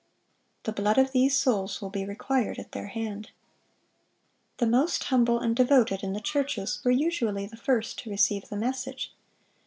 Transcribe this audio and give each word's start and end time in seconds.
The 0.63 0.71
blood 0.71 0.97
of 0.97 1.11
these 1.11 1.39
souls 1.39 1.79
will 1.79 1.91
be 1.91 2.05
required 2.07 2.57
at 2.57 2.71
their 2.71 2.87
hand. 2.87 3.29
The 4.57 4.65
most 4.65 5.03
humble 5.03 5.37
and 5.37 5.55
devoted 5.55 6.01
in 6.01 6.13
the 6.13 6.19
churches 6.19 6.79
were 6.83 6.89
usually 6.89 7.45
the 7.45 7.55
first 7.55 7.99
to 7.99 8.09
receive 8.09 8.49
the 8.49 8.57
message. 8.57 9.13